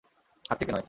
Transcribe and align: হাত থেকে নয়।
হাত 0.49 0.57
থেকে 0.59 0.71
নয়। 0.71 0.79